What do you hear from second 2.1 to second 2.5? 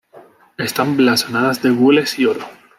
y oro.